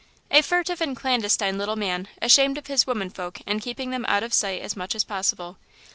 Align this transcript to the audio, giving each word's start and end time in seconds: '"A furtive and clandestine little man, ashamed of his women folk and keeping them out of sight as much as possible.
'"A 0.31 0.41
furtive 0.41 0.81
and 0.81 0.97
clandestine 0.97 1.59
little 1.59 1.75
man, 1.75 2.07
ashamed 2.23 2.57
of 2.57 2.65
his 2.65 2.87
women 2.87 3.11
folk 3.11 3.39
and 3.45 3.61
keeping 3.61 3.91
them 3.91 4.03
out 4.07 4.23
of 4.23 4.33
sight 4.33 4.63
as 4.63 4.75
much 4.75 4.95
as 4.95 5.03
possible. 5.03 5.57